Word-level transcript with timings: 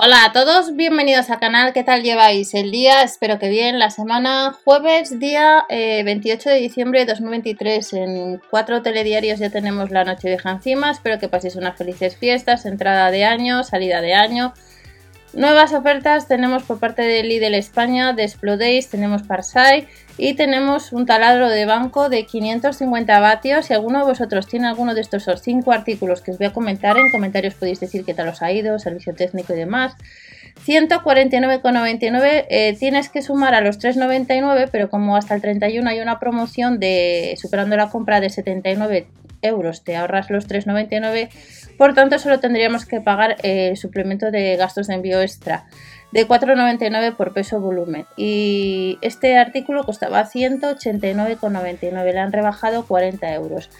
Hola 0.00 0.26
a 0.26 0.32
todos, 0.32 0.76
bienvenidos 0.76 1.28
al 1.28 1.40
canal, 1.40 1.72
¿qué 1.72 1.82
tal 1.82 2.04
lleváis 2.04 2.54
el 2.54 2.70
día? 2.70 3.02
Espero 3.02 3.40
que 3.40 3.48
bien, 3.48 3.80
la 3.80 3.90
semana 3.90 4.56
jueves, 4.62 5.18
día 5.18 5.66
28 5.68 6.50
eh, 6.50 6.52
de 6.52 6.60
diciembre 6.60 7.00
de 7.00 7.06
2023, 7.06 7.92
en 7.94 8.40
cuatro 8.48 8.80
telediarios 8.80 9.40
ya 9.40 9.50
tenemos 9.50 9.90
la 9.90 10.04
noche 10.04 10.28
de 10.28 10.38
encima, 10.44 10.92
espero 10.92 11.18
que 11.18 11.28
paséis 11.28 11.56
unas 11.56 11.76
felices 11.76 12.16
fiestas, 12.16 12.64
entrada 12.64 13.10
de 13.10 13.24
año, 13.24 13.64
salida 13.64 14.00
de 14.00 14.14
año. 14.14 14.54
Nuevas 15.38 15.72
ofertas 15.72 16.26
tenemos 16.26 16.64
por 16.64 16.80
parte 16.80 17.02
de 17.02 17.22
Lidl 17.22 17.54
España, 17.54 18.12
de 18.12 18.24
Explodays, 18.24 18.88
tenemos 18.88 19.22
Parsai 19.22 19.86
y 20.16 20.34
tenemos 20.34 20.92
un 20.92 21.06
taladro 21.06 21.48
de 21.48 21.64
banco 21.64 22.08
de 22.08 22.26
550 22.26 23.20
vatios. 23.20 23.66
Si 23.66 23.72
alguno 23.72 24.00
de 24.00 24.06
vosotros 24.06 24.48
tiene 24.48 24.66
alguno 24.66 24.96
de 24.96 25.00
estos 25.00 25.30
5 25.40 25.70
artículos 25.70 26.22
que 26.22 26.32
os 26.32 26.38
voy 26.38 26.48
a 26.48 26.52
comentar, 26.52 26.98
en 26.98 27.08
comentarios 27.12 27.54
podéis 27.54 27.78
decir 27.78 28.04
qué 28.04 28.14
tal 28.14 28.26
os 28.26 28.42
ha 28.42 28.50
ido, 28.50 28.80
servicio 28.80 29.14
técnico 29.14 29.52
y 29.52 29.58
demás. 29.58 29.94
149,99 30.66 32.46
eh, 32.48 32.76
tienes 32.76 33.08
que 33.08 33.22
sumar 33.22 33.54
a 33.54 33.60
los 33.60 33.78
3,99 33.78 34.70
pero 34.72 34.90
como 34.90 35.14
hasta 35.14 35.36
el 35.36 35.40
31 35.40 35.88
hay 35.88 36.00
una 36.00 36.18
promoción 36.18 36.80
de 36.80 37.38
superando 37.40 37.76
la 37.76 37.90
compra 37.90 38.20
de 38.20 38.30
79 38.30 39.06
euros 39.42 39.84
te 39.84 39.96
ahorras 39.96 40.30
los 40.30 40.48
3,99 40.48 41.28
por 41.78 41.94
tanto 41.94 42.18
solo 42.18 42.40
tendríamos 42.40 42.84
que 42.84 43.00
pagar 43.00 43.36
el 43.42 43.76
suplemento 43.76 44.30
de 44.30 44.56
gastos 44.56 44.88
de 44.88 44.94
envío 44.94 45.20
extra 45.20 45.66
de 46.12 46.26
4,99 46.26 47.16
por 47.16 47.32
peso 47.32 47.60
volumen. 47.60 48.06
Y 48.16 48.98
este 49.02 49.38
artículo 49.38 49.84
costaba 49.84 50.24
189,99, 50.24 52.12
le 52.12 52.18
han 52.18 52.32
rebajado 52.32 52.86
40 52.86 53.32
euros. 53.34 53.70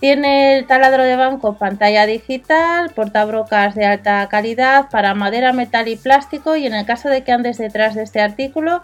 Tiene 0.00 0.58
el 0.58 0.66
taladro 0.66 1.02
de 1.02 1.16
banco 1.16 1.58
pantalla 1.58 2.06
digital, 2.06 2.90
portabrocas 2.90 3.74
de 3.74 3.86
alta 3.86 4.28
calidad 4.28 4.88
para 4.90 5.14
madera, 5.14 5.52
metal 5.52 5.88
y 5.88 5.96
plástico 5.96 6.54
y 6.54 6.66
en 6.66 6.74
el 6.74 6.86
caso 6.86 7.08
de 7.08 7.24
que 7.24 7.32
andes 7.32 7.58
detrás 7.58 7.96
de 7.96 8.04
este 8.04 8.20
artículo, 8.20 8.82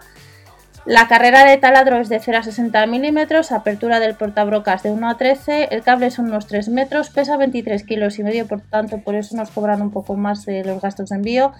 la 0.85 1.07
carrera 1.07 1.45
de 1.45 1.57
taladro 1.57 1.97
es 1.97 2.09
de 2.09 2.19
0 2.19 2.37
a 2.37 2.43
60 2.43 2.85
milímetros, 2.87 3.51
apertura 3.51 3.99
del 3.99 4.15
portabrocas 4.15 4.83
de 4.83 4.91
1 4.91 5.09
a 5.09 5.17
13, 5.17 5.69
el 5.71 5.81
cable 5.81 6.11
son 6.11 6.25
unos 6.25 6.47
3 6.47 6.69
metros, 6.69 7.09
pesa 7.09 7.37
23 7.37 7.83
kilos 7.83 8.19
y 8.19 8.23
medio, 8.23 8.47
por 8.47 8.61
tanto 8.61 8.99
por 8.99 9.15
eso 9.15 9.35
nos 9.35 9.51
cobran 9.51 9.81
un 9.81 9.91
poco 9.91 10.15
más 10.15 10.45
de 10.45 10.63
los 10.63 10.81
gastos 10.81 11.09
de 11.09 11.15
envío 11.15 11.53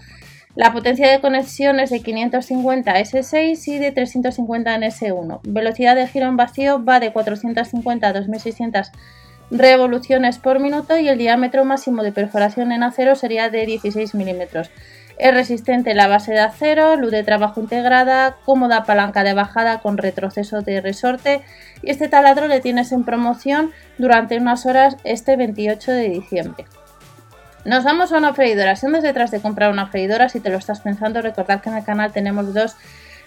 la 0.56 0.72
potencia 0.72 1.12
de 1.12 1.20
conexión 1.20 1.82
es 1.82 1.90
de 1.90 2.00
550 2.00 2.94
S6 2.94 3.68
y 3.68 3.78
de 3.78 3.92
350 3.92 4.74
en 4.74 4.84
S1. 4.84 5.42
Velocidad 5.44 5.98
de 5.98 6.08
giro 6.08 6.28
en 6.28 6.38
vacío 6.38 6.84
va 6.84 7.02
de 7.02 7.12
450 7.12 8.08
a 8.08 8.14
2600 8.14 8.92
revoluciones 9.52 10.40
por 10.40 10.62
minuto 10.62 10.98
y 10.98 11.10
el 11.10 11.18
diámetro 11.18 11.66
máximo 11.66 12.04
de 12.04 12.14
perforación 12.14 12.72
en 12.72 12.84
acero 12.84 13.16
sería 13.16 13.50
de 13.50 13.66
16 13.66 14.16
milímetros. 14.16 14.72
Es 15.18 15.34
resistente 15.34 15.94
la 15.94 16.08
base 16.08 16.34
de 16.34 16.40
acero, 16.40 16.98
luz 16.98 17.12
de 17.12 17.24
trabajo 17.24 17.62
integrada, 17.62 18.36
cómoda 18.44 18.84
palanca 18.84 19.24
de 19.24 19.34
bajada 19.34 19.80
con 19.80 19.98
retroceso 19.98 20.62
de 20.62 20.82
resorte 20.82 21.42
y 21.82 21.90
este 21.90 22.10
taladro 22.10 22.48
le 22.48 22.60
tienes 22.60 22.92
en 22.92 23.06
promoción 23.06 23.72
durante 23.98 24.38
unas 24.38 24.66
horas 24.66 24.98
este 25.04 25.38
28 25.38 25.92
de 25.92 26.10
diciembre. 26.10 26.66
Nos 27.64 27.84
vamos 27.84 28.12
a 28.12 28.18
una 28.18 28.34
freidora. 28.34 28.76
Si 28.76 28.86
andas 28.86 29.04
detrás 29.04 29.32
de 29.32 29.40
comprar 29.40 29.72
una 29.72 29.88
freidora, 29.88 30.30
si 30.30 30.40
te 30.40 30.50
lo 30.50 30.58
estás 30.58 30.82
pensando, 30.82 31.22
recordad 31.22 31.62
que 31.62 31.70
en 31.70 31.78
el 31.78 31.84
canal 31.84 32.12
tenemos 32.12 32.54
dos 32.54 32.76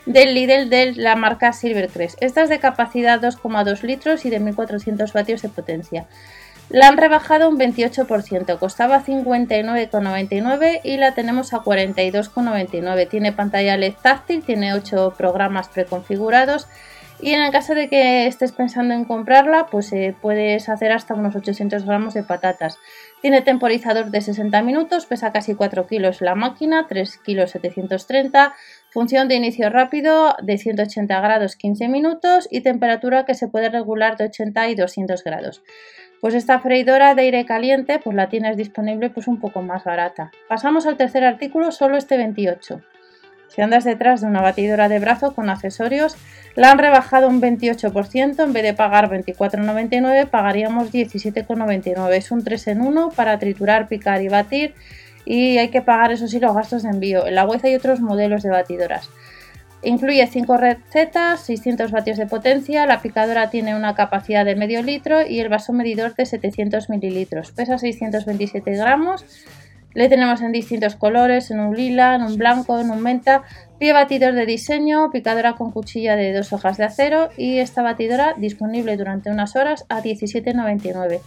del 0.07 0.35
Lidl 0.35 0.71
de 0.71 0.95
la 0.95 1.17
marca 1.17 1.53
Silvercrest. 1.53 2.17
Esta 2.23 2.43
es 2.43 2.49
de 2.49 2.61
capacidad 2.61 3.21
2,2 3.21 3.83
litros 3.83 4.25
y 4.25 4.31
de 4.31 4.41
1400 4.41 5.13
vatios 5.13 5.43
de 5.43 5.49
potencia. 5.49 6.07
La 6.71 6.89
han 6.89 6.99
rebajado 6.99 7.49
un 7.49 7.59
28%, 7.59 8.59
costaba 8.59 9.03
59,99 9.03 10.81
y 10.85 10.99
la 10.99 11.15
tenemos 11.15 11.55
a 11.55 11.61
42,99. 11.61 13.09
Tiene 13.09 13.33
pantalla 13.33 13.79
LED 13.79 13.95
táctil, 14.03 14.43
tiene 14.43 14.75
8 14.75 15.15
programas 15.17 15.69
preconfigurados 15.69 16.69
y 17.21 17.33
en 17.33 17.43
el 17.43 17.51
caso 17.51 17.75
de 17.75 17.89
que 17.89 18.27
estés 18.27 18.53
pensando 18.53 18.95
en 18.95 19.05
comprarla, 19.05 19.67
pues 19.67 19.93
eh, 19.93 20.15
puedes 20.21 20.69
hacer 20.69 20.93
hasta 20.93 21.15
unos 21.15 21.35
800 21.35 21.85
gramos 21.85 22.15
de 22.15 22.23
patatas. 22.23 22.79
Tiene 23.21 23.43
temporizador 23.43 24.11
de 24.11 24.21
60 24.21 24.63
minutos, 24.63 25.07
pesa 25.07 25.33
casi 25.33 25.55
4 25.55 25.87
kilos 25.89 26.21
la 26.21 26.37
máquina, 26.37 26.87
3 26.89 27.19
kilos 27.19 27.51
730, 27.51 28.55
función 28.91 29.27
de 29.27 29.35
inicio 29.35 29.69
rápido 29.69 30.37
de 30.43 30.59
180 30.59 31.21
grados 31.21 31.57
15 31.57 31.89
minutos 31.89 32.47
y 32.51 32.61
temperatura 32.61 33.25
que 33.25 33.35
se 33.35 33.49
puede 33.49 33.69
regular 33.69 34.17
de 34.17 34.27
80 34.27 34.69
y 34.69 34.75
200 34.77 35.25
grados. 35.25 35.63
Pues 36.21 36.35
esta 36.35 36.59
freidora 36.59 37.15
de 37.15 37.23
aire 37.23 37.47
caliente 37.47 38.01
pues 38.03 38.17
la 38.17 38.29
tienes 38.29 38.57
disponible 38.57 39.11
pues 39.11 39.29
un 39.29 39.39
poco 39.39 39.63
más 39.63 39.85
barata. 39.85 40.33
Pasamos 40.49 40.87
al 40.87 40.97
tercer 40.97 41.25
artículo, 41.25 41.71
solo 41.71 41.97
este 41.97 42.17
28. 42.17 42.81
Si 43.49 43.63
andas 43.63 43.85
detrás 43.85 44.21
de 44.21 44.27
una 44.27 44.43
batidora 44.43 44.89
de 44.89 44.99
brazo 44.99 45.35
con 45.35 45.49
accesorios, 45.49 46.17
la 46.55 46.71
han 46.71 46.79
rebajado 46.79 47.29
un 47.29 47.41
28%, 47.41 48.45
en 48.45 48.53
vez 48.53 48.63
de 48.63 48.75
pagar 48.75 49.09
24,99 49.09 50.29
pagaríamos 50.29 50.93
17,99. 50.93 52.13
Es 52.13 52.31
un 52.31 52.45
3 52.45 52.69
en 52.69 52.83
1 52.83 53.11
para 53.15 53.39
triturar, 53.39 53.89
picar 53.89 54.23
y 54.23 54.29
batir 54.29 54.75
y 55.25 55.59
hay 55.59 55.69
que 55.69 55.83
pagar 55.83 56.11
eso 56.11 56.27
sí 56.27 56.41
los 56.41 56.55
gastos 56.55 56.83
de 56.83 56.91
envío. 56.91 57.27
En 57.27 57.35
la 57.35 57.45
web 57.45 57.61
hay 57.63 57.75
otros 57.75 58.01
modelos 58.01 58.43
de 58.43 58.51
batidoras. 58.51 59.11
Incluye 59.83 60.27
5 60.27 60.57
recetas, 60.57 61.41
600 61.41 61.93
vatios 61.93 62.19
de 62.19 62.27
potencia, 62.27 62.87
la 62.87 63.01
picadora 63.01 63.51
tiene 63.51 63.77
una 63.77 63.95
capacidad 63.95 64.45
de 64.45 64.57
medio 64.57 64.83
litro 64.83 65.27
y 65.27 65.39
el 65.41 65.49
vaso 65.49 65.73
medidor 65.73 66.15
de 66.15 66.27
700 66.27 66.91
mililitros. 66.91 67.53
Pesa 67.53 67.79
627 67.79 68.73
gramos 68.73 69.25
le 69.95 70.09
tenemos 70.09 70.43
en 70.43 70.53
distintos 70.53 70.97
colores, 70.97 71.51
en 71.51 71.61
un 71.61 71.75
lila, 71.75 72.15
en 72.15 72.23
un 72.23 72.37
blanco, 72.37 72.79
en 72.79 72.91
un 72.91 73.03
menta, 73.03 73.43
pie 73.79 73.93
batidor 73.93 74.35
de 74.35 74.47
diseño, 74.47 75.11
picadora 75.11 75.55
con 75.55 75.73
cuchilla 75.73 76.15
de 76.15 76.33
dos 76.33 76.53
hojas 76.53 76.77
de 76.77 76.85
acero 76.85 77.31
y 77.37 77.59
esta 77.59 77.83
batidora 77.83 78.35
disponible 78.37 78.97
durante 78.97 79.31
unas 79.31 79.57
horas 79.57 79.87
a 79.89 80.03
17,99. 80.03 81.21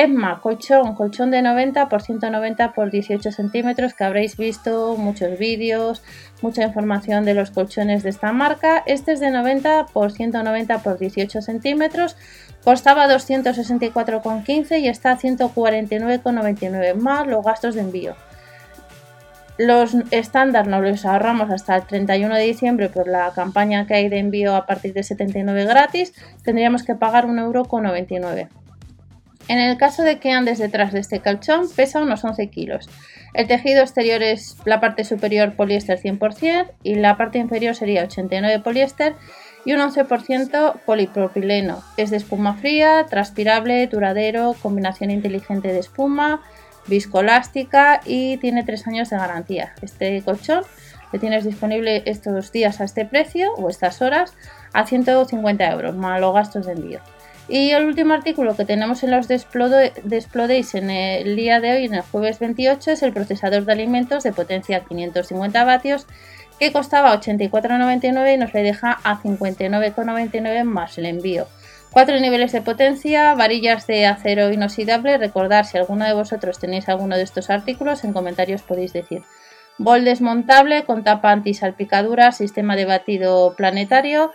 Emma, 0.00 0.38
colchón, 0.40 0.94
colchón 0.94 1.32
de 1.32 1.42
90 1.42 1.88
por 1.88 2.02
190 2.02 2.72
por 2.72 2.88
18 2.88 3.32
centímetros 3.32 3.94
que 3.94 4.04
habréis 4.04 4.36
visto 4.36 4.96
muchos 4.96 5.36
vídeos, 5.40 6.04
mucha 6.40 6.62
información 6.62 7.24
de 7.24 7.34
los 7.34 7.50
colchones 7.50 8.04
de 8.04 8.10
esta 8.10 8.30
marca. 8.30 8.84
Este 8.86 9.10
es 9.10 9.18
de 9.18 9.32
90 9.32 9.86
por 9.86 10.12
190 10.12 10.78
por 10.84 11.00
18 11.00 11.42
centímetros, 11.42 12.16
costaba 12.62 13.08
264,15 13.08 14.78
y 14.78 14.86
está 14.86 15.10
a 15.10 15.18
149,99 15.18 16.94
más 16.94 17.26
los 17.26 17.44
gastos 17.44 17.74
de 17.74 17.80
envío. 17.80 18.14
Los 19.58 19.96
estándar 20.12 20.68
nos 20.68 20.84
los 20.84 21.04
ahorramos 21.06 21.50
hasta 21.50 21.74
el 21.74 21.82
31 21.82 22.36
de 22.36 22.42
diciembre 22.44 22.88
por 22.88 23.08
la 23.08 23.32
campaña 23.34 23.84
que 23.88 23.94
hay 23.94 24.08
de 24.08 24.20
envío 24.20 24.54
a 24.54 24.64
partir 24.64 24.92
de 24.92 25.02
79 25.02 25.64
gratis. 25.64 26.14
Tendríamos 26.44 26.84
que 26.84 26.94
pagar 26.94 27.26
1,99€. 27.26 28.48
En 29.48 29.58
el 29.58 29.78
caso 29.78 30.02
de 30.02 30.18
que 30.18 30.30
andes 30.30 30.58
detrás 30.58 30.92
de 30.92 31.00
este 31.00 31.20
colchón, 31.20 31.68
pesa 31.74 32.02
unos 32.02 32.22
11 32.22 32.48
kilos. 32.48 32.88
El 33.32 33.46
tejido 33.46 33.80
exterior 33.80 34.22
es 34.22 34.56
la 34.66 34.78
parte 34.78 35.04
superior 35.04 35.54
poliéster 35.54 35.98
100% 35.98 36.70
y 36.82 36.96
la 36.96 37.16
parte 37.16 37.38
inferior 37.38 37.74
sería 37.74 38.04
89 38.04 38.60
poliéster 38.62 39.14
y 39.64 39.72
un 39.72 39.80
11% 39.80 40.80
polipropileno. 40.84 41.82
Es 41.96 42.10
de 42.10 42.18
espuma 42.18 42.54
fría, 42.54 43.06
transpirable, 43.08 43.86
duradero, 43.86 44.54
combinación 44.60 45.10
inteligente 45.10 45.72
de 45.72 45.78
espuma, 45.78 46.42
viscoelástica 46.86 48.00
y 48.04 48.36
tiene 48.38 48.64
3 48.64 48.86
años 48.86 49.10
de 49.10 49.16
garantía. 49.16 49.74
Este 49.80 50.22
colchón 50.22 50.62
lo 51.10 51.18
tienes 51.18 51.44
disponible 51.44 52.02
estos 52.04 52.52
días 52.52 52.82
a 52.82 52.84
este 52.84 53.06
precio 53.06 53.54
o 53.54 53.70
estas 53.70 54.02
horas 54.02 54.34
a 54.74 54.86
150 54.86 55.70
euros 55.70 55.96
más 55.96 56.20
los 56.20 56.34
gastos 56.34 56.66
de 56.66 56.72
envío. 56.72 57.00
Y 57.48 57.70
el 57.70 57.86
último 57.86 58.12
artículo 58.12 58.54
que 58.54 58.66
tenemos 58.66 59.02
en 59.02 59.10
los 59.10 59.26
de 59.26 59.36
Explodays 59.36 60.74
en 60.74 60.90
el 60.90 61.34
día 61.34 61.60
de 61.60 61.72
hoy, 61.72 61.84
en 61.86 61.94
el 61.94 62.02
jueves 62.02 62.38
28, 62.40 62.90
es 62.90 63.02
el 63.02 63.14
procesador 63.14 63.64
de 63.64 63.72
alimentos 63.72 64.22
de 64.22 64.32
potencia 64.32 64.84
550 64.84 65.64
vatios 65.64 66.06
que 66.58 66.72
costaba 66.72 67.18
84,99 67.18 68.34
y 68.34 68.36
nos 68.36 68.52
le 68.52 68.62
deja 68.62 68.98
a 69.02 69.22
59,99 69.22 70.64
más 70.64 70.98
el 70.98 71.06
envío. 71.06 71.46
Cuatro 71.90 72.20
niveles 72.20 72.52
de 72.52 72.60
potencia, 72.60 73.34
varillas 73.34 73.86
de 73.86 74.06
acero 74.06 74.52
inoxidable. 74.52 75.16
Recordar 75.16 75.64
si 75.64 75.78
alguno 75.78 76.04
de 76.04 76.12
vosotros 76.12 76.58
tenéis 76.58 76.88
alguno 76.88 77.16
de 77.16 77.22
estos 77.22 77.48
artículos, 77.48 78.04
en 78.04 78.12
comentarios 78.12 78.62
podéis 78.62 78.92
decir. 78.92 79.22
Bol 79.78 80.04
desmontable 80.04 80.84
con 80.84 81.02
tapa 81.02 81.30
anti-salpicadura, 81.30 82.32
sistema 82.32 82.76
de 82.76 82.84
batido 82.84 83.54
planetario, 83.56 84.32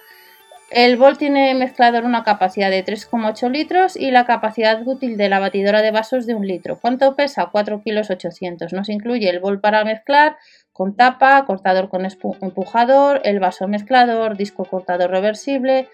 el 0.76 0.98
bol 0.98 1.18
tiene 1.18 1.54
mezclador 1.54 2.04
una 2.04 2.24
capacidad 2.24 2.72
de 2.72 2.84
3,8 2.84 3.50
litros 3.52 3.96
y 3.96 4.10
la 4.10 4.26
capacidad 4.26 4.82
útil 4.86 5.18
de 5.18 5.30
la 5.30 5.40
batidora 5.40 5.82
de 5.82 5.92
vasos 5.92 6.26
de 6.26 6.34
1 6.34 6.46
litro. 6.46 6.80
¿Cuánto 6.80 7.16
pesa? 7.16 7.50
4 7.52 7.82
kilos 7.82 8.10
800. 8.10 8.74
Nos 8.74 8.90
incluye 8.90 9.30
el 9.30 9.40
bol 9.40 9.60
para 9.60 9.86
mezclar 9.86 10.38
con 10.72 10.96
tapa, 10.96 11.46
cortador 11.46 11.90
con 11.90 12.08
empujador, 12.42 13.22
el 13.24 13.40
vaso 13.40 13.68
mezclador, 13.68 14.36
disco 14.36 14.66
cortador 14.66 15.12
reversible, 15.12 15.90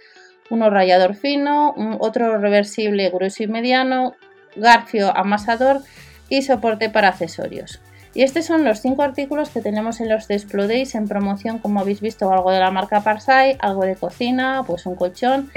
uno 0.50 0.70
rallador 0.70 1.16
fino, 1.16 1.76
otro 2.00 2.38
reversible 2.38 3.10
grueso 3.10 3.44
y 3.44 3.48
mediano, 3.48 4.14
garfio 4.56 5.16
amasador 5.16 5.82
y 6.30 6.42
soporte 6.44 6.90
para 6.90 7.10
accesorios. 7.10 7.82
Y 8.14 8.24
estos 8.24 8.46
son 8.46 8.64
los 8.64 8.82
cinco 8.82 9.04
artículos 9.04 9.50
que 9.50 9.62
tenemos 9.62 10.02
en 10.02 10.10
los 10.10 10.28
de 10.28 10.40
Days 10.40 10.96
en 10.96 11.08
promoción, 11.08 11.60
como 11.60 11.80
habéis 11.80 12.02
visto, 12.02 12.32
algo 12.32 12.52
de 12.52 12.60
la 12.60 12.72
marca 12.72 13.02
Parsai, 13.02 13.58
algo 13.60 13.84
de 13.84 13.96
cocina, 13.96 14.64
pues 14.66 14.86
un 14.86 14.96
colchón. 14.96 15.52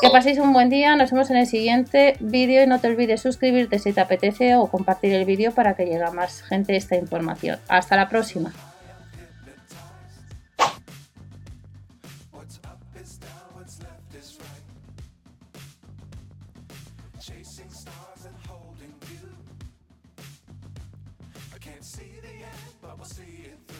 Que 0.00 0.10
paséis 0.10 0.38
un 0.38 0.52
buen 0.52 0.68
día, 0.68 0.96
nos 0.96 1.10
vemos 1.10 1.30
en 1.30 1.38
el 1.38 1.46
siguiente 1.46 2.16
vídeo 2.20 2.62
y 2.62 2.66
no 2.66 2.78
te 2.78 2.88
olvides 2.88 3.22
suscribirte 3.22 3.78
si 3.78 3.92
te 3.92 4.00
apetece 4.00 4.54
o 4.54 4.66
compartir 4.66 5.14
el 5.14 5.24
vídeo 5.24 5.52
para 5.52 5.74
que 5.74 5.86
llegue 5.86 6.04
a 6.04 6.10
más 6.10 6.42
gente 6.42 6.76
esta 6.76 6.96
información. 6.96 7.58
Hasta 7.68 7.96
la 7.96 8.08
próxima. 8.08 8.52
Can't 21.74 21.84
see 21.84 22.20
the 22.22 22.28
end, 22.28 22.44
but 22.80 22.96
we'll 22.96 23.04
see 23.04 23.46
it 23.46 23.73